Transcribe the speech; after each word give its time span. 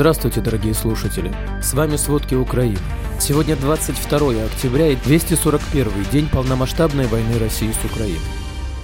Здравствуйте, 0.00 0.40
дорогие 0.40 0.72
слушатели! 0.72 1.30
С 1.60 1.74
вами 1.74 1.96
«Сводки 1.96 2.34
Украины». 2.34 2.78
Сегодня 3.20 3.54
22 3.54 4.44
октября 4.46 4.88
и 4.88 4.96
241 4.96 5.92
день 6.10 6.26
полномасштабной 6.26 7.06
войны 7.06 7.38
России 7.38 7.70
с 7.70 7.84
Украиной. 7.84 8.18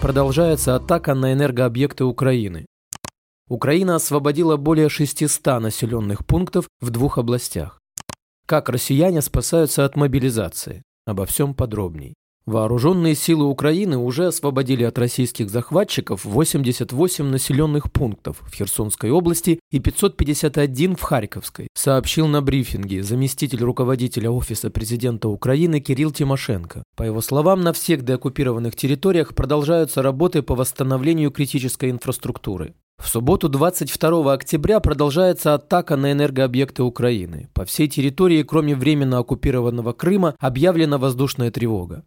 Продолжается 0.03 0.77
атака 0.77 1.15
на 1.15 1.33
энергообъекты 1.33 2.05
Украины. 2.05 2.67
Украина 3.49 3.95
освободила 3.95 4.59
более 4.59 4.91
600 4.91 5.59
населенных 5.59 6.27
пунктов 6.27 6.69
в 6.83 6.91
двух 6.91 7.17
областях. 7.17 7.81
Как 8.45 8.69
россияне 8.69 9.23
спасаются 9.23 9.87
от 9.87 9.97
мобилизации? 9.97 10.83
Обо 11.07 11.25
всем 11.25 11.55
подробней. 11.55 12.13
Вооруженные 12.47 13.17
силы 13.17 13.45
Украины 13.45 13.99
уже 13.99 14.29
освободили 14.29 14.85
от 14.85 14.97
российских 14.99 15.51
захватчиков 15.51 16.25
88 16.25 17.25
населенных 17.25 17.91
пунктов 17.91 18.41
в 18.47 18.55
Херсонской 18.55 19.11
области 19.11 19.59
и 19.73 19.81
551 19.81 20.95
в 20.95 21.03
Харьковской, 21.03 21.67
сообщил 21.75 22.29
на 22.29 22.43
брифинге 22.43 23.03
заместитель 23.03 23.65
руководителя 23.65 24.31
Офиса 24.31 24.71
президента 24.71 25.29
Украины 25.29 25.81
Кирилл 25.81 26.13
Тимошенко. 26.13 26.85
По 26.97 27.03
его 27.03 27.21
словам, 27.21 27.63
на 27.63 27.73
всех 27.73 28.05
деоккупированных 28.05 28.77
территориях 28.77 29.35
продолжаются 29.35 30.01
работы 30.01 30.43
по 30.43 30.55
восстановлению 30.55 31.33
критической 31.33 31.91
инфраструктуры. 31.91 32.75
В 33.03 33.09
субботу 33.09 33.49
22 33.49 34.33
октября 34.33 34.79
продолжается 34.79 35.55
атака 35.55 35.97
на 35.97 36.13
энергообъекты 36.13 36.85
Украины. 36.85 37.49
По 37.55 37.65
всей 37.65 37.89
территории, 37.89 38.45
кроме 38.45 38.77
временно 38.77 39.19
оккупированного 39.19 39.93
Крыма, 39.93 40.37
объявлена 40.39 40.97
воздушная 40.97 41.51
тревога. 41.51 42.05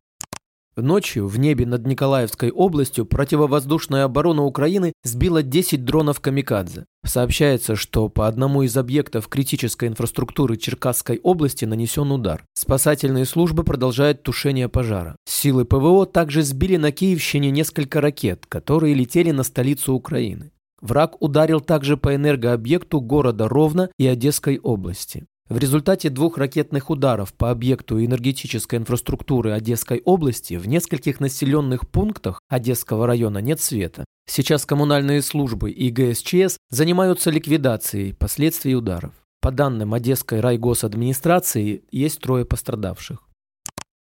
Ночью 0.82 1.28
в 1.28 1.40
небе 1.40 1.66
над 1.66 1.86
Николаевской 1.86 2.52
областью 2.52 3.06
противовоздушная 3.06 4.04
оборона 4.06 4.44
Украины 4.44 4.94
сбила 5.04 5.44
10 5.44 5.84
дронов 5.86 6.20
«Камикадзе». 6.20 6.86
Сообщается, 7.06 7.76
что 7.76 8.10
по 8.10 8.28
одному 8.28 8.64
из 8.64 8.76
объектов 8.76 9.28
критической 9.28 9.88
инфраструктуры 9.88 10.58
Черкасской 10.58 11.20
области 11.24 11.66
нанесен 11.66 12.12
удар. 12.12 12.46
Спасательные 12.54 13.26
службы 13.26 13.64
продолжают 13.64 14.24
тушение 14.24 14.70
пожара. 14.70 15.16
Силы 15.26 15.66
ПВО 15.66 16.06
также 16.06 16.44
сбили 16.44 16.78
на 16.78 16.92
Киевщине 16.92 17.52
несколько 17.52 18.02
ракет, 18.02 18.46
которые 18.48 18.94
летели 18.94 19.32
на 19.32 19.44
столицу 19.44 19.94
Украины. 19.94 20.52
Враг 20.82 21.22
ударил 21.22 21.60
также 21.60 21.98
по 21.98 22.16
энергообъекту 22.16 23.02
города 23.02 23.48
Ровно 23.48 23.90
и 23.98 24.08
Одесской 24.08 24.60
области. 24.60 25.26
В 25.50 25.58
результате 25.58 26.12
двух 26.12 26.38
ракетных 26.38 26.92
ударов 26.92 27.34
по 27.34 27.50
объекту 27.50 28.06
энергетической 28.06 28.76
инфраструктуры 28.76 29.52
Одесской 29.52 30.00
области 30.06 30.54
в 30.54 30.68
нескольких 30.68 31.20
населенных 31.20 31.90
пунктах 31.90 32.40
Одесского 32.50 33.08
района 33.08 33.40
нет 33.40 33.60
света. 33.60 34.06
Сейчас 34.28 34.68
коммунальные 34.68 35.24
службы 35.24 35.72
и 35.72 35.90
ГСЧС 35.90 36.58
занимаются 36.70 37.32
ликвидацией 37.32 38.14
последствий 38.14 38.76
ударов. 38.76 39.14
По 39.42 39.50
данным 39.50 39.96
Одесской 39.96 40.40
райгосадминистрации, 40.40 41.84
есть 41.90 42.20
трое 42.20 42.46
пострадавших. 42.46 43.29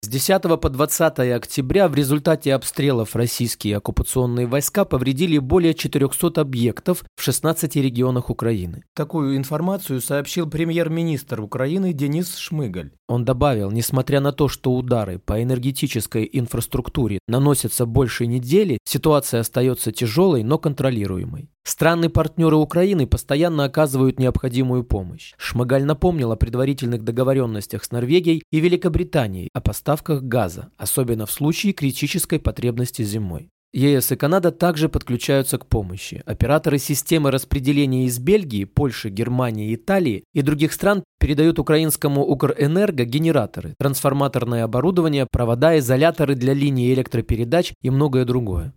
С 0.06 0.08
10 0.08 0.44
по 0.62 0.70
20 0.70 1.20
октября 1.36 1.88
в 1.88 1.96
результате 1.96 2.54
обстрелов 2.54 3.16
российские 3.16 3.78
оккупационные 3.78 4.46
войска 4.46 4.86
повредили 4.86 5.40
более 5.40 5.74
400 5.74 6.42
объектов 6.42 7.04
в 7.16 7.24
16 7.24 7.76
регионах 7.78 8.30
Украины. 8.30 8.84
Такую 8.94 9.36
информацию 9.36 10.02
сообщил 10.02 10.48
премьер-министр 10.48 11.42
Украины 11.42 11.92
Денис 11.92 12.36
Шмыгаль. 12.36 12.92
Он 13.08 13.26
добавил, 13.26 13.72
несмотря 13.72 14.20
на 14.20 14.32
то, 14.32 14.48
что 14.48 14.76
удары 14.76 15.18
по 15.18 15.42
энергетической 15.42 16.30
инфраструктуре 16.32 17.18
наносятся 17.28 17.88
больше 17.88 18.28
недели, 18.28 18.78
ситуация 18.86 19.40
остается 19.40 19.92
тяжелой, 19.92 20.44
но 20.44 20.60
контролируемой. 20.60 21.50
Страны-партнеры 21.66 22.56
Украины 22.56 23.08
постоянно 23.08 23.64
оказывают 23.64 24.20
необходимую 24.20 24.84
помощь. 24.84 25.34
Шмыгаль 25.38 25.84
напомнил 25.84 26.32
о 26.32 26.36
предварительных 26.36 27.04
договоренностях 27.04 27.84
с 27.84 27.92
Норвегией 27.92 28.44
и 28.52 28.60
Великобританией 28.60 29.50
о 29.52 29.62
поставках 29.62 30.22
газа, 30.22 30.70
особенно 30.78 31.26
в 31.26 31.32
случае 31.32 31.74
критической 31.74 32.40
потребности 32.40 33.02
зимой. 33.02 33.50
ЕС 33.74 34.12
и 34.12 34.16
Канада 34.16 34.52
также 34.52 34.88
подключаются 34.88 35.58
к 35.58 35.66
помощи. 35.66 36.22
Операторы 36.26 36.78
системы 36.78 37.30
распределения 37.30 38.06
из 38.06 38.20
Бельгии, 38.20 38.64
Польши, 38.64 39.10
Германии, 39.10 39.76
Италии 39.76 40.24
и 40.34 40.42
других 40.42 40.72
стран 40.72 41.04
передают 41.20 41.60
украинскому 41.60 42.24
Укрэнерго 42.24 43.04
генераторы, 43.04 43.74
трансформаторное 43.78 44.64
оборудование, 44.64 45.28
провода, 45.30 45.78
изоляторы 45.80 46.36
для 46.36 46.54
линий 46.54 46.94
электропередач 46.94 47.74
и 47.82 47.90
многое 47.90 48.24
другое. 48.24 48.74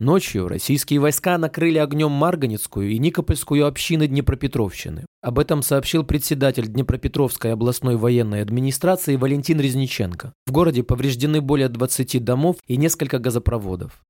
Ночью 0.00 0.48
российские 0.48 0.98
войска 0.98 1.38
накрыли 1.38 1.78
огнем 1.78 2.10
Марганецкую 2.10 2.90
и 2.90 2.98
Никопольскую 2.98 3.64
общины 3.64 4.08
Днепропетровщины. 4.08 5.06
Об 5.22 5.38
этом 5.38 5.62
сообщил 5.62 6.02
председатель 6.02 6.66
Днепропетровской 6.66 7.52
областной 7.52 7.96
военной 7.96 8.42
администрации 8.42 9.14
Валентин 9.14 9.60
Резниченко. 9.60 10.32
В 10.46 10.50
городе 10.50 10.82
повреждены 10.82 11.40
более 11.40 11.68
20 11.68 12.24
домов 12.24 12.56
и 12.66 12.76
несколько 12.76 13.20
газопроводов. 13.20 14.02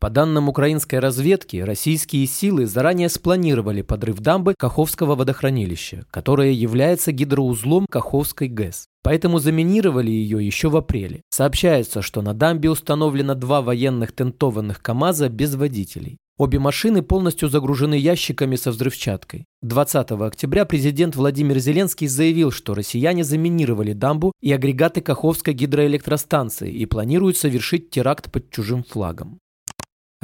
По 0.00 0.10
данным 0.10 0.48
украинской 0.48 0.98
разведки, 0.98 1.56
российские 1.56 2.26
силы 2.26 2.66
заранее 2.66 3.08
спланировали 3.08 3.82
подрыв 3.82 4.18
дамбы 4.18 4.54
Каховского 4.58 5.14
водохранилища, 5.14 6.04
которое 6.10 6.52
является 6.52 7.12
гидроузлом 7.12 7.86
Каховской 7.90 8.48
ГЭС. 8.48 8.86
Поэтому 9.02 9.38
заминировали 9.38 10.10
ее 10.10 10.44
еще 10.44 10.68
в 10.68 10.76
апреле. 10.76 11.22
Сообщается, 11.30 12.02
что 12.02 12.22
на 12.22 12.34
дамбе 12.34 12.70
установлено 12.70 13.34
два 13.34 13.62
военных 13.62 14.12
тентованных 14.12 14.82
КАМАЗа 14.82 15.28
без 15.28 15.54
водителей. 15.54 16.18
Обе 16.36 16.58
машины 16.58 17.02
полностью 17.02 17.48
загружены 17.48 17.94
ящиками 17.94 18.56
со 18.56 18.72
взрывчаткой. 18.72 19.44
20 19.62 20.10
октября 20.10 20.64
президент 20.64 21.14
Владимир 21.14 21.60
Зеленский 21.60 22.08
заявил, 22.08 22.50
что 22.50 22.74
россияне 22.74 23.22
заминировали 23.22 23.92
дамбу 23.92 24.32
и 24.42 24.52
агрегаты 24.52 25.00
Каховской 25.00 25.54
гидроэлектростанции 25.54 26.72
и 26.72 26.86
планируют 26.86 27.36
совершить 27.36 27.90
теракт 27.90 28.32
под 28.32 28.50
чужим 28.50 28.82
флагом. 28.82 29.38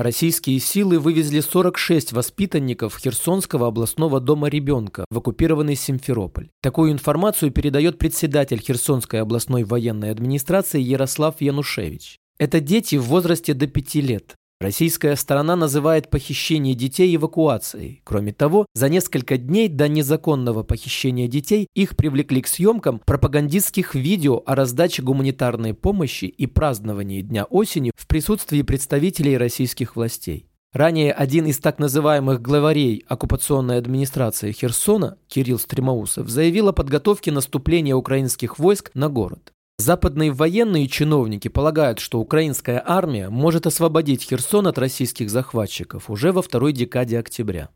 Российские 0.00 0.58
силы 0.60 0.98
вывезли 0.98 1.40
46 1.40 2.12
воспитанников 2.12 2.96
Херсонского 2.96 3.66
областного 3.66 4.18
дома 4.18 4.48
ребенка 4.48 5.04
в 5.10 5.18
оккупированный 5.18 5.76
Симферополь. 5.76 6.48
Такую 6.62 6.92
информацию 6.92 7.50
передает 7.50 7.98
председатель 7.98 8.62
Херсонской 8.62 9.20
областной 9.20 9.62
военной 9.64 10.10
администрации 10.10 10.80
Ярослав 10.80 11.42
Янушевич. 11.42 12.16
Это 12.38 12.60
дети 12.60 12.96
в 12.96 13.02
возрасте 13.02 13.52
до 13.52 13.66
5 13.66 13.94
лет. 13.96 14.36
Российская 14.60 15.16
сторона 15.16 15.56
называет 15.56 16.10
похищение 16.10 16.74
детей 16.74 17.16
эвакуацией. 17.16 18.02
Кроме 18.04 18.34
того, 18.34 18.66
за 18.74 18.90
несколько 18.90 19.38
дней 19.38 19.68
до 19.68 19.88
незаконного 19.88 20.64
похищения 20.64 21.28
детей 21.28 21.66
их 21.74 21.96
привлекли 21.96 22.42
к 22.42 22.46
съемкам 22.46 23.00
пропагандистских 23.06 23.94
видео 23.94 24.42
о 24.44 24.54
раздаче 24.54 25.00
гуманитарной 25.00 25.72
помощи 25.72 26.26
и 26.26 26.46
праздновании 26.46 27.22
Дня 27.22 27.44
осени 27.44 27.90
в 27.96 28.06
присутствии 28.06 28.60
представителей 28.60 29.38
российских 29.38 29.96
властей. 29.96 30.46
Ранее 30.74 31.12
один 31.12 31.46
из 31.46 31.58
так 31.58 31.78
называемых 31.78 32.42
главарей 32.42 33.02
оккупационной 33.08 33.78
администрации 33.78 34.52
Херсона, 34.52 35.16
Кирилл 35.26 35.58
Стремоусов, 35.58 36.28
заявил 36.28 36.68
о 36.68 36.72
подготовке 36.72 37.32
наступления 37.32 37.96
украинских 37.96 38.58
войск 38.58 38.90
на 38.92 39.08
город. 39.08 39.52
Западные 39.80 40.30
военные 40.30 40.88
чиновники 40.88 41.48
полагают, 41.48 42.00
что 42.00 42.20
украинская 42.20 42.82
армия 42.86 43.30
может 43.30 43.66
освободить 43.66 44.24
Херсон 44.24 44.66
от 44.66 44.76
российских 44.76 45.30
захватчиков 45.30 46.10
уже 46.10 46.32
во 46.32 46.42
второй 46.42 46.74
декаде 46.74 47.18
октября. 47.18 47.70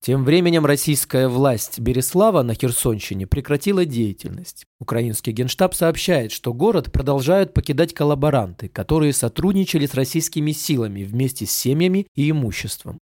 Тем 0.00 0.24
временем 0.24 0.66
российская 0.66 1.28
власть 1.28 1.78
Береслава 1.78 2.42
на 2.42 2.54
Херсонщине 2.54 3.28
прекратила 3.28 3.84
деятельность. 3.84 4.64
Украинский 4.80 5.32
генштаб 5.32 5.72
сообщает, 5.74 6.32
что 6.32 6.52
город 6.52 6.90
продолжают 6.90 7.54
покидать 7.54 7.94
коллаборанты, 7.94 8.68
которые 8.68 9.12
сотрудничали 9.12 9.86
с 9.86 9.94
российскими 9.94 10.50
силами 10.50 11.04
вместе 11.04 11.46
с 11.46 11.52
семьями 11.52 12.08
и 12.16 12.28
имуществом. 12.28 12.98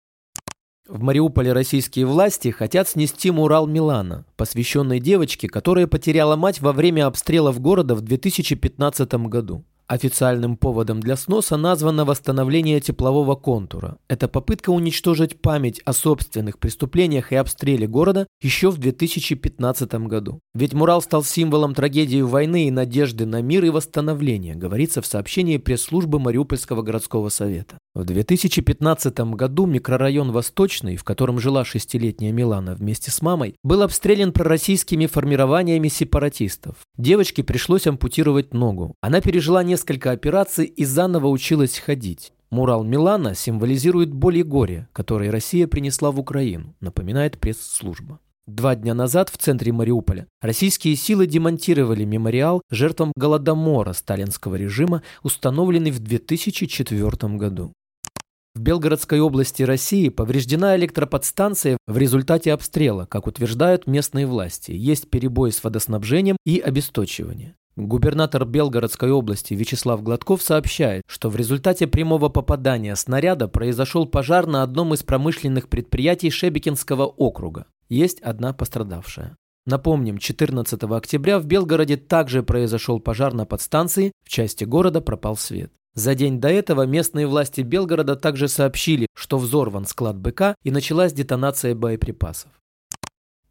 В 0.89 1.03
Мариуполе 1.03 1.53
российские 1.53 2.07
власти 2.07 2.49
хотят 2.49 2.89
снести 2.89 3.29
мурал 3.29 3.67
Милана, 3.67 4.25
посвященный 4.35 4.99
девочке, 4.99 5.47
которая 5.47 5.85
потеряла 5.85 6.35
мать 6.35 6.61
во 6.61 6.73
время 6.73 7.05
обстрелов 7.05 7.59
города 7.61 7.93
в 7.93 8.01
2015 8.01 9.13
году. 9.27 9.63
Официальным 9.85 10.57
поводом 10.57 10.99
для 10.99 11.15
сноса 11.15 11.57
названо 11.57 12.05
восстановление 12.05 12.79
теплового 12.79 13.35
контура. 13.35 13.97
Это 14.07 14.27
попытка 14.27 14.69
уничтожить 14.69 15.39
память 15.39 15.79
о 15.85 15.93
собственных 15.93 16.57
преступлениях 16.57 17.31
и 17.31 17.35
обстреле 17.35 17.87
города 17.87 18.27
еще 18.39 18.69
в 18.71 18.77
2015 18.77 19.93
году. 20.07 20.39
Ведь 20.55 20.73
мурал 20.73 21.03
стал 21.03 21.23
символом 21.23 21.73
трагедии 21.73 22.21
войны 22.21 22.67
и 22.67 22.71
надежды 22.71 23.27
на 23.27 23.43
мир 23.43 23.65
и 23.65 23.69
восстановление, 23.69 24.53
говорится 24.53 25.03
в 25.03 25.07
сообщении 25.07 25.57
пресс-службы 25.57 26.19
Мариупольского 26.19 26.83
городского 26.83 27.29
совета. 27.29 27.78
В 27.95 28.05
2015 28.05 29.19
году 29.33 29.65
микрорайон 29.65 30.31
Восточный, 30.31 30.95
в 30.95 31.03
котором 31.03 31.39
жила 31.39 31.65
шестилетняя 31.65 32.31
Милана 32.31 32.75
вместе 32.75 33.09
с 33.09 33.21
мамой, 33.23 33.55
был 33.63 33.81
обстрелян 33.81 34.31
пророссийскими 34.31 35.07
формированиями 35.07 35.87
сепаратистов. 35.87 36.75
Девочке 36.97 37.43
пришлось 37.43 37.87
ампутировать 37.87 38.53
ногу. 38.53 38.93
Она 39.01 39.21
пережила 39.21 39.63
несколько 39.63 40.11
операций 40.11 40.65
и 40.65 40.85
заново 40.85 41.27
училась 41.27 41.79
ходить. 41.79 42.31
Мурал 42.51 42.83
Милана 42.83 43.33
символизирует 43.33 44.13
боль 44.13 44.37
и 44.37 44.43
горе, 44.43 44.87
которые 44.93 45.31
Россия 45.31 45.67
принесла 45.67 46.11
в 46.11 46.19
Украину, 46.19 46.75
напоминает 46.79 47.39
пресс-служба. 47.39 48.19
Два 48.49 48.73
дня 48.75 48.95
назад 48.95 49.29
в 49.29 49.37
центре 49.37 49.71
Мариуполя 49.71 50.25
российские 50.41 50.95
силы 50.95 51.27
демонтировали 51.27 52.03
мемориал 52.03 52.63
жертвам 52.71 53.11
Голодомора 53.15 53.93
сталинского 53.93 54.55
режима, 54.55 55.03
установленный 55.21 55.91
в 55.91 55.99
2004 55.99 57.37
году. 57.37 57.71
В 58.55 58.59
Белгородской 58.59 59.19
области 59.19 59.61
России 59.61 60.09
повреждена 60.09 60.75
электроподстанция 60.77 61.77
в 61.85 61.95
результате 61.99 62.51
обстрела, 62.51 63.05
как 63.05 63.27
утверждают 63.27 63.85
местные 63.85 64.25
власти. 64.25 64.71
Есть 64.71 65.11
перебои 65.11 65.51
с 65.51 65.63
водоснабжением 65.63 66.37
и 66.43 66.57
обесточивание. 66.57 67.53
Губернатор 67.79 68.43
Белгородской 68.43 69.09
области 69.09 69.53
Вячеслав 69.53 70.03
Гладков 70.03 70.41
сообщает, 70.41 71.03
что 71.07 71.29
в 71.29 71.37
результате 71.37 71.87
прямого 71.87 72.27
попадания 72.27 72.93
снаряда 72.93 73.47
произошел 73.47 74.05
пожар 74.05 74.47
на 74.47 74.63
одном 74.63 74.93
из 74.93 75.03
промышленных 75.03 75.69
предприятий 75.69 76.29
Шебекинского 76.29 77.05
округа. 77.05 77.67
Есть 77.87 78.19
одна 78.19 78.51
пострадавшая. 78.51 79.37
Напомним, 79.65 80.17
14 80.17 80.83
октября 80.83 81.39
в 81.39 81.45
Белгороде 81.45 81.95
также 81.95 82.43
произошел 82.43 82.99
пожар 82.99 83.33
на 83.33 83.45
подстанции, 83.45 84.11
в 84.25 84.29
части 84.29 84.65
города 84.65 84.99
пропал 84.99 85.37
свет. 85.37 85.71
За 85.93 86.15
день 86.15 86.41
до 86.41 86.49
этого 86.49 86.85
местные 86.85 87.27
власти 87.27 87.61
Белгорода 87.61 88.17
также 88.17 88.49
сообщили, 88.49 89.07
что 89.15 89.37
взорван 89.37 89.85
склад 89.85 90.17
БК 90.17 90.55
и 90.63 90.71
началась 90.71 91.13
детонация 91.13 91.75
боеприпасов. 91.75 92.51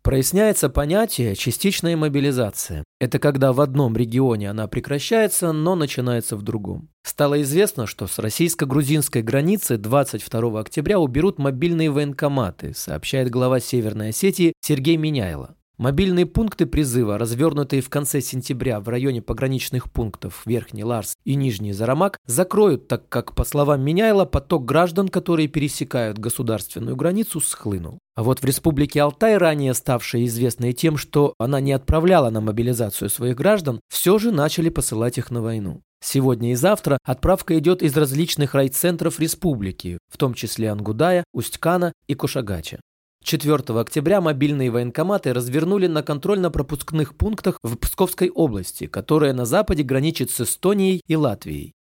Проясняется 0.08 0.70
понятие 0.70 1.34
«частичная 1.36 1.94
мобилизация». 1.94 2.82
Это 2.98 3.18
когда 3.18 3.52
в 3.52 3.60
одном 3.60 3.94
регионе 3.94 4.48
она 4.48 4.66
прекращается, 4.66 5.52
но 5.52 5.74
начинается 5.74 6.34
в 6.34 6.40
другом. 6.40 6.88
Стало 7.02 7.42
известно, 7.42 7.86
что 7.86 8.06
с 8.06 8.18
российско-грузинской 8.18 9.20
границы 9.20 9.76
22 9.76 10.60
октября 10.60 10.98
уберут 10.98 11.38
мобильные 11.38 11.90
военкоматы, 11.90 12.72
сообщает 12.74 13.28
глава 13.28 13.60
Северной 13.60 14.08
Осетии 14.08 14.54
Сергей 14.62 14.96
Миняйло. 14.96 15.57
Мобильные 15.78 16.26
пункты 16.26 16.66
призыва, 16.66 17.18
развернутые 17.18 17.82
в 17.82 17.88
конце 17.88 18.20
сентября 18.20 18.80
в 18.80 18.88
районе 18.88 19.22
пограничных 19.22 19.92
пунктов 19.92 20.42
Верхний 20.44 20.82
Ларс 20.82 21.14
и 21.24 21.36
Нижний 21.36 21.72
Зарамак, 21.72 22.18
закроют, 22.26 22.88
так 22.88 23.08
как, 23.08 23.36
по 23.36 23.44
словам 23.44 23.82
Меняйла, 23.82 24.24
поток 24.24 24.64
граждан, 24.64 25.08
которые 25.08 25.46
пересекают 25.46 26.18
государственную 26.18 26.96
границу, 26.96 27.40
схлынул. 27.40 28.00
А 28.16 28.24
вот 28.24 28.40
в 28.40 28.44
Республике 28.44 29.02
Алтай, 29.02 29.36
ранее 29.36 29.72
ставшей 29.72 30.26
известной 30.26 30.72
тем, 30.72 30.96
что 30.96 31.34
она 31.38 31.60
не 31.60 31.70
отправляла 31.70 32.30
на 32.30 32.40
мобилизацию 32.40 33.08
своих 33.08 33.36
граждан, 33.36 33.78
все 33.88 34.18
же 34.18 34.32
начали 34.32 34.70
посылать 34.70 35.16
их 35.16 35.30
на 35.30 35.42
войну. 35.42 35.82
Сегодня 36.02 36.50
и 36.50 36.56
завтра 36.56 36.98
отправка 37.04 37.56
идет 37.56 37.82
из 37.82 37.96
различных 37.96 38.54
райцентров 38.54 39.20
республики, 39.20 39.98
в 40.12 40.16
том 40.16 40.34
числе 40.34 40.70
Ангудая, 40.70 41.22
Усть-Кана 41.32 41.92
и 42.08 42.14
Кушагача. 42.14 42.80
4 43.24 43.56
октября 43.78 44.20
мобильные 44.20 44.70
военкоматы 44.70 45.32
развернули 45.32 45.86
на 45.86 46.02
контрольно-пропускных 46.02 47.16
пунктах 47.16 47.58
в 47.62 47.76
Псковской 47.76 48.30
области, 48.30 48.86
которая 48.86 49.32
на 49.32 49.44
западе 49.44 49.82
граничит 49.82 50.30
с 50.30 50.40
Эстонией 50.40 51.02
и 51.06 51.16
Латвией. 51.16 51.74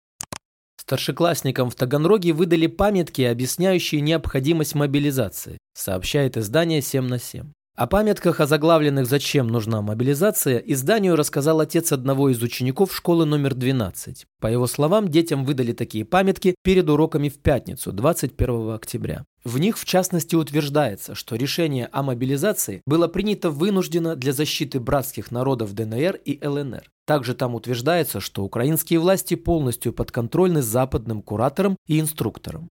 Старшеклассникам 0.77 1.71
в 1.71 1.75
Таганроге 1.75 2.33
выдали 2.33 2.67
памятки, 2.67 3.23
объясняющие 3.23 4.01
необходимость 4.01 4.75
мобилизации, 4.75 5.59
сообщает 5.75 6.37
издание 6.37 6.81
«7 6.81 7.01
на 7.01 7.15
7». 7.15 7.47
О 7.77 7.89
памятках, 7.89 8.39
озаглавленных 8.39 9.05
«Зачем 9.05 9.49
нужна 9.49 9.83
мобилизация», 9.83 10.59
изданию 10.59 11.17
рассказал 11.17 11.59
отец 11.59 11.91
одного 11.91 12.29
из 12.29 12.41
учеников 12.41 12.95
школы 12.95 13.27
номер 13.27 13.55
12. 13.55 14.27
По 14.41 14.47
его 14.47 14.69
словам, 14.69 15.09
детям 15.09 15.45
выдали 15.45 15.73
такие 15.73 16.05
памятки 16.05 16.55
перед 16.63 16.89
уроками 16.89 17.29
в 17.29 17.41
пятницу, 17.41 17.91
21 17.91 18.71
октября. 18.75 19.25
В 19.43 19.59
них, 19.59 19.77
в 19.77 19.85
частности, 19.87 20.37
утверждается, 20.37 21.17
что 21.17 21.35
решение 21.35 21.89
о 21.91 22.05
мобилизации 22.05 22.81
было 22.87 23.09
принято 23.09 23.51
вынужденно 23.51 24.15
для 24.15 24.33
защиты 24.33 24.79
братских 24.79 25.33
народов 25.33 25.75
ДНР 25.75 26.21
и 26.25 26.39
ЛНР. 26.47 26.89
Также 27.07 27.35
там 27.35 27.57
утверждается, 27.57 28.21
что 28.21 28.45
украинские 28.45 29.01
власти 29.01 29.35
полностью 29.35 29.93
подконтрольны 29.93 30.63
западным 30.63 31.23
куратором 31.23 31.77
и 31.89 31.99
инструктором. 31.99 32.71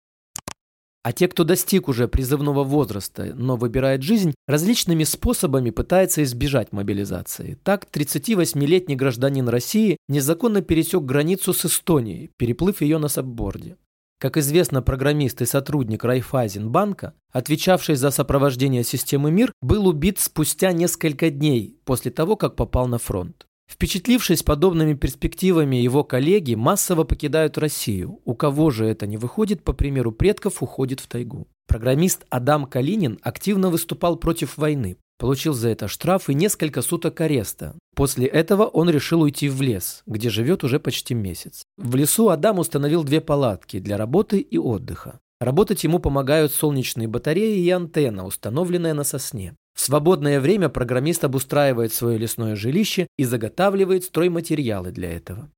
А 1.08 1.12
те, 1.12 1.26
кто 1.26 1.42
достиг 1.42 1.88
уже 1.88 2.06
призывного 2.06 2.64
возраста, 2.64 3.32
но 3.34 3.56
выбирает 3.56 4.02
жизнь, 4.02 4.34
различными 4.46 5.04
способами 5.04 5.70
пытается 5.70 6.22
избежать 6.22 6.70
мобилизации. 6.70 7.56
Так, 7.64 7.86
38-летний 7.90 8.94
гражданин 8.94 9.48
России 9.48 9.96
незаконно 10.06 10.60
пересек 10.60 11.04
границу 11.04 11.54
с 11.54 11.64
Эстонией, 11.64 12.30
переплыв 12.36 12.82
ее 12.82 12.98
на 12.98 13.08
сабборде. 13.08 13.78
Как 14.20 14.36
известно, 14.36 14.82
программист 14.82 15.40
и 15.40 15.46
сотрудник 15.46 16.04
Райфайзенбанка, 16.04 17.14
отвечавший 17.32 17.94
за 17.94 18.10
сопровождение 18.10 18.84
системы 18.84 19.30
МИР, 19.30 19.54
был 19.62 19.86
убит 19.86 20.18
спустя 20.18 20.72
несколько 20.72 21.30
дней 21.30 21.78
после 21.86 22.10
того, 22.10 22.36
как 22.36 22.54
попал 22.54 22.86
на 22.86 22.98
фронт. 22.98 23.47
Впечатлившись 23.68 24.42
подобными 24.42 24.94
перспективами, 24.94 25.76
его 25.76 26.02
коллеги 26.02 26.54
массово 26.54 27.04
покидают 27.04 27.58
Россию. 27.58 28.20
У 28.24 28.34
кого 28.34 28.70
же 28.70 28.86
это 28.86 29.06
не 29.06 29.18
выходит, 29.18 29.62
по 29.62 29.74
примеру 29.74 30.10
предков, 30.10 30.62
уходит 30.62 31.00
в 31.00 31.06
тайгу. 31.06 31.46
Программист 31.68 32.24
Адам 32.30 32.64
Калинин 32.64 33.18
активно 33.22 33.68
выступал 33.68 34.16
против 34.16 34.56
войны. 34.56 34.96
Получил 35.18 35.52
за 35.52 35.68
это 35.68 35.86
штраф 35.86 36.30
и 36.30 36.34
несколько 36.34 36.80
суток 36.80 37.20
ареста. 37.20 37.74
После 37.94 38.26
этого 38.26 38.64
он 38.64 38.88
решил 38.88 39.20
уйти 39.20 39.48
в 39.48 39.60
лес, 39.60 40.02
где 40.06 40.30
живет 40.30 40.64
уже 40.64 40.80
почти 40.80 41.12
месяц. 41.12 41.62
В 41.76 41.94
лесу 41.94 42.30
Адам 42.30 42.60
установил 42.60 43.04
две 43.04 43.20
палатки 43.20 43.80
для 43.80 43.98
работы 43.98 44.38
и 44.38 44.56
отдыха. 44.56 45.18
Работать 45.40 45.84
ему 45.84 45.98
помогают 45.98 46.52
солнечные 46.52 47.06
батареи 47.06 47.60
и 47.60 47.70
антенна, 47.70 48.24
установленная 48.24 48.94
на 48.94 49.04
сосне. 49.04 49.54
В 49.78 49.80
свободное 49.80 50.40
время 50.40 50.68
программист 50.68 51.22
обустраивает 51.22 51.92
свое 51.92 52.18
лесное 52.18 52.56
жилище 52.56 53.06
и 53.16 53.22
заготавливает 53.22 54.02
стройматериалы 54.02 54.90
для 54.90 55.12
этого. 55.12 55.52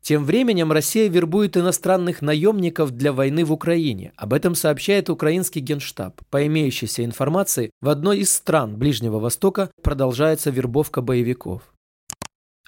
Тем 0.00 0.24
временем 0.24 0.70
Россия 0.70 1.08
вербует 1.08 1.56
иностранных 1.56 2.22
наемников 2.22 2.92
для 2.92 3.12
войны 3.12 3.44
в 3.44 3.52
Украине. 3.52 4.12
Об 4.14 4.32
этом 4.32 4.54
сообщает 4.54 5.10
украинский 5.10 5.60
генштаб. 5.60 6.20
По 6.30 6.46
имеющейся 6.46 7.04
информации, 7.04 7.72
в 7.80 7.88
одной 7.88 8.20
из 8.20 8.32
стран 8.32 8.76
Ближнего 8.76 9.18
Востока 9.18 9.72
продолжается 9.82 10.50
вербовка 10.50 11.02
боевиков. 11.02 11.62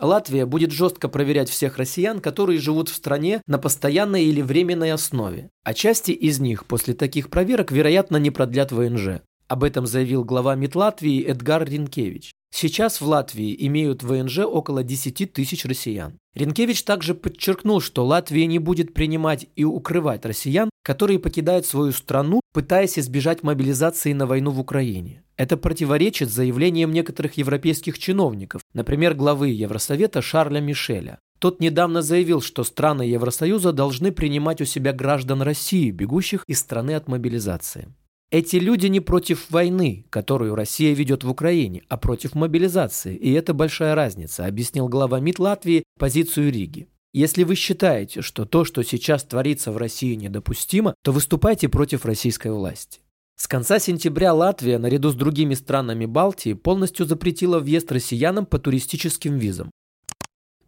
Латвия 0.00 0.44
будет 0.44 0.72
жестко 0.72 1.08
проверять 1.08 1.50
всех 1.50 1.78
россиян, 1.78 2.18
которые 2.18 2.58
живут 2.58 2.88
в 2.88 2.96
стране 2.96 3.42
на 3.46 3.58
постоянной 3.58 4.24
или 4.24 4.42
временной 4.42 4.90
основе. 4.90 5.50
А 5.62 5.72
части 5.72 6.10
из 6.10 6.40
них 6.40 6.66
после 6.66 6.94
таких 6.94 7.30
проверок, 7.30 7.70
вероятно, 7.70 8.16
не 8.16 8.32
продлят 8.32 8.72
ВНЖ. 8.72 9.20
Об 9.52 9.64
этом 9.64 9.86
заявил 9.86 10.24
глава 10.24 10.54
МИД 10.54 10.76
Латвии 10.76 11.22
Эдгар 11.22 11.68
Ринкевич. 11.68 12.32
Сейчас 12.50 13.02
в 13.02 13.06
Латвии 13.06 13.54
имеют 13.66 14.02
ВНЖ 14.02 14.38
около 14.38 14.82
10 14.82 15.30
тысяч 15.30 15.66
россиян. 15.66 16.16
Ринкевич 16.34 16.84
также 16.84 17.12
подчеркнул, 17.12 17.82
что 17.82 18.06
Латвия 18.06 18.46
не 18.46 18.58
будет 18.58 18.94
принимать 18.94 19.48
и 19.54 19.64
укрывать 19.64 20.24
россиян, 20.24 20.70
которые 20.82 21.18
покидают 21.18 21.66
свою 21.66 21.92
страну, 21.92 22.40
пытаясь 22.54 22.98
избежать 22.98 23.42
мобилизации 23.42 24.14
на 24.14 24.24
войну 24.24 24.52
в 24.52 24.58
Украине. 24.58 25.22
Это 25.36 25.58
противоречит 25.58 26.30
заявлениям 26.30 26.90
некоторых 26.90 27.36
европейских 27.36 27.98
чиновников, 27.98 28.62
например, 28.72 29.12
главы 29.12 29.50
Евросовета 29.50 30.22
Шарля 30.22 30.60
Мишеля. 30.60 31.18
Тот 31.38 31.60
недавно 31.60 32.00
заявил, 32.00 32.40
что 32.40 32.64
страны 32.64 33.02
Евросоюза 33.02 33.72
должны 33.72 34.12
принимать 34.12 34.62
у 34.62 34.64
себя 34.64 34.94
граждан 34.94 35.42
России, 35.42 35.90
бегущих 35.90 36.42
из 36.46 36.58
страны 36.58 36.94
от 36.94 37.06
мобилизации. 37.06 37.88
Эти 38.32 38.56
люди 38.56 38.86
не 38.86 39.00
против 39.00 39.50
войны, 39.50 40.06
которую 40.08 40.54
Россия 40.54 40.94
ведет 40.94 41.22
в 41.22 41.28
Украине, 41.28 41.82
а 41.90 41.98
против 41.98 42.34
мобилизации, 42.34 43.14
и 43.14 43.30
это 43.32 43.52
большая 43.52 43.94
разница, 43.94 44.46
объяснил 44.46 44.88
глава 44.88 45.20
МИД 45.20 45.38
Латвии 45.38 45.84
позицию 45.98 46.50
Риги. 46.50 46.88
Если 47.12 47.42
вы 47.44 47.56
считаете, 47.56 48.22
что 48.22 48.46
то, 48.46 48.64
что 48.64 48.82
сейчас 48.84 49.24
творится 49.24 49.70
в 49.70 49.76
России, 49.76 50.14
недопустимо, 50.14 50.94
то 51.04 51.12
выступайте 51.12 51.68
против 51.68 52.06
российской 52.06 52.50
власти. 52.50 53.00
С 53.36 53.46
конца 53.46 53.78
сентября 53.78 54.32
Латвия, 54.32 54.78
наряду 54.78 55.10
с 55.10 55.14
другими 55.14 55.52
странами 55.52 56.06
Балтии, 56.06 56.54
полностью 56.54 57.04
запретила 57.04 57.58
въезд 57.58 57.92
россиянам 57.92 58.46
по 58.46 58.58
туристическим 58.58 59.36
визам. 59.36 59.70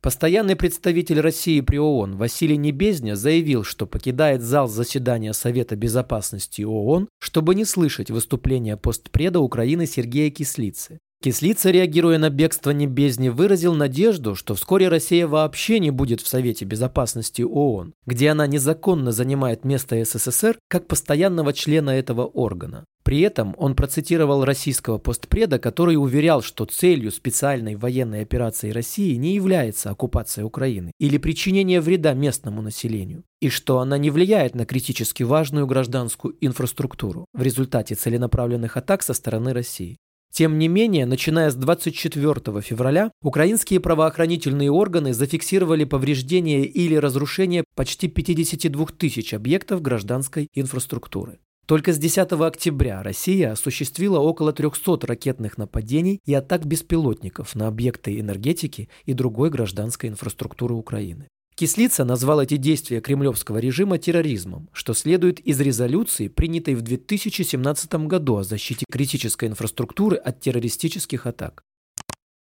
Постоянный 0.04 0.54
представитель 0.54 1.20
России 1.20 1.62
при 1.62 1.78
ООН 1.78 2.18
Василий 2.18 2.58
Небезня 2.58 3.14
заявил, 3.16 3.64
что 3.64 3.86
покидает 3.86 4.42
зал 4.42 4.68
заседания 4.68 5.32
Совета 5.32 5.76
Безопасности 5.76 6.60
ООН, 6.60 7.08
чтобы 7.18 7.54
не 7.54 7.64
слышать 7.64 8.10
выступления 8.10 8.76
постпреда 8.76 9.40
Украины 9.40 9.86
Сергея 9.86 10.30
Кислицы. 10.30 10.98
Кислица, 11.24 11.70
реагируя 11.70 12.18
на 12.18 12.28
бегство 12.28 12.70
Небезни, 12.70 13.30
выразил 13.30 13.72
надежду, 13.72 14.34
что 14.34 14.54
вскоре 14.54 14.88
Россия 14.88 15.26
вообще 15.26 15.78
не 15.78 15.90
будет 15.90 16.20
в 16.20 16.26
Совете 16.26 16.66
Безопасности 16.66 17.40
ООН, 17.40 17.94
где 18.04 18.28
она 18.28 18.46
незаконно 18.46 19.10
занимает 19.10 19.64
место 19.64 20.04
СССР 20.04 20.58
как 20.68 20.86
постоянного 20.86 21.54
члена 21.54 21.88
этого 21.88 22.26
органа. 22.26 22.84
При 23.04 23.20
этом 23.20 23.54
он 23.56 23.74
процитировал 23.74 24.44
российского 24.44 24.98
постпреда, 24.98 25.58
который 25.58 25.96
уверял, 25.96 26.42
что 26.42 26.66
целью 26.66 27.10
специальной 27.10 27.76
военной 27.76 28.20
операции 28.20 28.68
России 28.68 29.14
не 29.14 29.34
является 29.34 29.88
оккупация 29.88 30.44
Украины 30.44 30.92
или 30.98 31.16
причинение 31.16 31.80
вреда 31.80 32.12
местному 32.12 32.60
населению, 32.60 33.24
и 33.40 33.48
что 33.48 33.78
она 33.78 33.96
не 33.96 34.10
влияет 34.10 34.54
на 34.54 34.66
критически 34.66 35.22
важную 35.22 35.66
гражданскую 35.66 36.36
инфраструктуру 36.42 37.24
в 37.32 37.40
результате 37.40 37.94
целенаправленных 37.94 38.76
атак 38.76 39.02
со 39.02 39.14
стороны 39.14 39.54
России. 39.54 39.96
Тем 40.34 40.58
не 40.58 40.66
менее, 40.66 41.06
начиная 41.06 41.48
с 41.48 41.54
24 41.54 42.60
февраля, 42.60 43.12
украинские 43.22 43.78
правоохранительные 43.78 44.68
органы 44.68 45.14
зафиксировали 45.14 45.84
повреждение 45.84 46.64
или 46.64 46.96
разрушение 46.96 47.62
почти 47.76 48.08
52 48.08 48.86
тысяч 48.98 49.32
объектов 49.32 49.80
гражданской 49.80 50.48
инфраструктуры. 50.52 51.38
Только 51.66 51.92
с 51.92 51.98
10 51.98 52.32
октября 52.32 53.04
Россия 53.04 53.52
осуществила 53.52 54.18
около 54.18 54.52
300 54.52 55.06
ракетных 55.06 55.56
нападений 55.56 56.20
и 56.26 56.34
атак 56.34 56.66
беспилотников 56.66 57.54
на 57.54 57.68
объекты 57.68 58.18
энергетики 58.18 58.88
и 59.04 59.12
другой 59.12 59.50
гражданской 59.50 60.10
инфраструктуры 60.10 60.74
Украины. 60.74 61.28
Кислица 61.56 62.04
назвал 62.04 62.40
эти 62.40 62.56
действия 62.56 63.00
кремлевского 63.00 63.58
режима 63.58 63.98
терроризмом, 63.98 64.68
что 64.72 64.92
следует 64.92 65.38
из 65.38 65.60
резолюции, 65.60 66.26
принятой 66.26 66.74
в 66.74 66.82
2017 66.82 67.94
году 68.06 68.38
о 68.38 68.42
защите 68.42 68.84
критической 68.90 69.48
инфраструктуры 69.48 70.16
от 70.16 70.40
террористических 70.40 71.26
атак. 71.26 71.62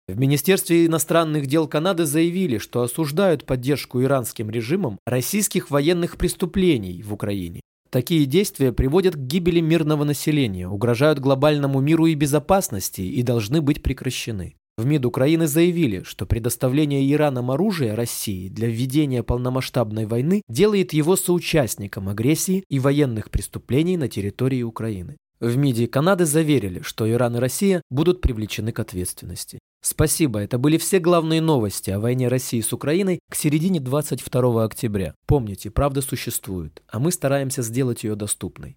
В 0.06 0.16
Министерстве 0.16 0.86
иностранных 0.86 1.46
дел 1.46 1.66
Канады 1.66 2.04
заявили, 2.04 2.58
что 2.58 2.82
осуждают 2.82 3.46
поддержку 3.46 4.00
иранским 4.00 4.48
режимом 4.48 5.00
российских 5.06 5.72
военных 5.72 6.16
преступлений 6.16 7.02
в 7.02 7.12
Украине. 7.12 7.62
Такие 7.90 8.26
действия 8.26 8.72
приводят 8.72 9.16
к 9.16 9.18
гибели 9.18 9.60
мирного 9.60 10.04
населения, 10.04 10.68
угрожают 10.68 11.18
глобальному 11.18 11.80
миру 11.80 12.06
и 12.06 12.14
безопасности 12.14 13.00
и 13.00 13.22
должны 13.22 13.60
быть 13.60 13.82
прекращены. 13.82 14.54
В 14.76 14.87
МИД 14.87 15.07
Украины 15.07 15.47
заявили, 15.47 16.02
что 16.02 16.26
предоставление 16.26 17.11
Ираном 17.12 17.52
оружия 17.52 17.95
России 17.95 18.49
для 18.49 18.69
введения 18.69 19.23
полномасштабной 19.23 20.07
войны 20.07 20.43
делает 20.49 20.93
его 20.93 21.14
соучастником 21.14 22.09
агрессии 22.09 22.64
и 22.69 22.81
военных 22.81 23.31
преступлений 23.31 23.97
на 23.97 24.09
территории 24.09 24.62
Украины. 24.62 25.16
В 25.38 25.57
МИДе 25.57 25.87
Канады 25.87 26.26
заверили, 26.26 26.81
что 26.81 27.09
Иран 27.09 27.37
и 27.37 27.38
Россия 27.38 27.83
будут 27.88 28.21
привлечены 28.21 28.73
к 28.73 28.81
ответственности. 28.81 29.61
Спасибо, 29.81 30.40
это 30.40 30.59
были 30.59 30.78
все 30.78 30.99
главные 30.99 31.40
новости 31.40 31.90
о 31.90 32.00
войне 32.00 32.28
России 32.28 32.61
с 32.61 32.73
Украиной 32.73 33.21
к 33.31 33.37
середине 33.37 33.78
22 33.78 34.64
октября. 34.64 35.14
Помните, 35.26 35.71
правда 35.71 36.00
существует, 36.00 36.83
а 36.88 36.99
мы 36.99 37.12
стараемся 37.12 37.62
сделать 37.62 38.02
ее 38.02 38.16
доступной. 38.16 38.76